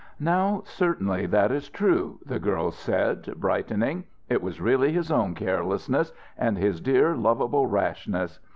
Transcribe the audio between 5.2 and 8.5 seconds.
carelessness, and his dear, lovable rashness.